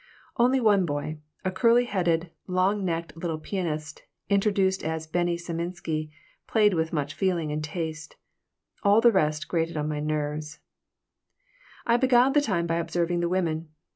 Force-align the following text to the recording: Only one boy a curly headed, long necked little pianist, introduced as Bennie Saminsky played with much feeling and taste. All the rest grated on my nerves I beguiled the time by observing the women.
Only 0.35 0.59
one 0.59 0.83
boy 0.87 1.19
a 1.45 1.51
curly 1.51 1.85
headed, 1.85 2.31
long 2.47 2.83
necked 2.83 3.15
little 3.15 3.37
pianist, 3.37 4.01
introduced 4.29 4.83
as 4.83 5.05
Bennie 5.05 5.37
Saminsky 5.37 6.09
played 6.47 6.73
with 6.73 6.91
much 6.91 7.13
feeling 7.13 7.51
and 7.51 7.63
taste. 7.63 8.15
All 8.81 8.99
the 8.99 9.11
rest 9.11 9.47
grated 9.47 9.77
on 9.77 9.87
my 9.87 9.99
nerves 9.99 10.57
I 11.85 11.97
beguiled 11.97 12.33
the 12.33 12.41
time 12.41 12.65
by 12.65 12.77
observing 12.77 13.19
the 13.19 13.29
women. 13.29 13.69